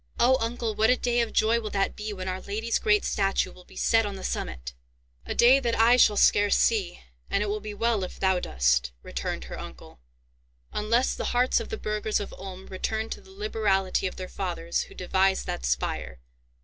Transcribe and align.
O 0.19 0.35
uncle, 0.39 0.73
what 0.73 0.89
a 0.89 0.97
day 0.97 1.21
of 1.21 1.31
joy 1.31 1.59
will 1.59 1.69
that 1.69 1.95
be 1.95 2.11
when 2.11 2.27
Our 2.27 2.41
Lady's 2.41 2.79
great 2.79 3.05
statue 3.05 3.51
will 3.51 3.65
be 3.65 3.75
set 3.75 4.03
on 4.03 4.15
the 4.15 4.23
summit!" 4.23 4.73
"A 5.27 5.35
day 5.35 5.59
that 5.59 5.79
I 5.79 5.95
shall 5.95 6.17
scarce 6.17 6.57
see, 6.57 7.01
and 7.29 7.43
it 7.43 7.49
will 7.49 7.59
be 7.59 7.75
well 7.75 8.03
if 8.03 8.19
thou 8.19 8.39
dost," 8.39 8.93
returned 9.03 9.43
her 9.43 9.59
uncle, 9.59 9.99
"unless 10.73 11.13
the 11.13 11.25
hearts 11.37 11.59
of 11.59 11.69
the 11.69 11.77
burghers 11.77 12.19
of 12.19 12.33
Ulm 12.39 12.65
return 12.65 13.11
to 13.11 13.21
the 13.21 13.29
liberality 13.29 14.07
of 14.07 14.15
their 14.15 14.27
fathers, 14.27 14.81
who 14.81 14.95
devised 14.95 15.45
that 15.45 15.65
spire! 15.67 16.19